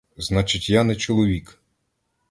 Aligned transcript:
Значить, 0.17 0.67
я 0.69 0.83
не 0.83 0.95
чоловік! 0.95 1.59